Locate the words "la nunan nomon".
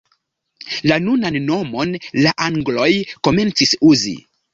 0.91-1.93